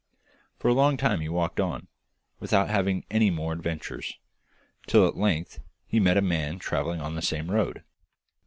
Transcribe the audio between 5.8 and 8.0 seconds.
he met a man travelling on the same road.